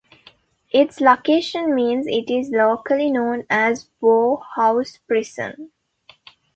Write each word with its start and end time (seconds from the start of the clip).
Its 0.71 0.99
location 0.99 1.75
means 1.75 2.07
it 2.07 2.27
is 2.27 2.49
locally 2.49 3.11
known 3.11 3.45
as 3.51 3.87
"Bowhouse 4.01 4.97
Prison". 5.07 5.71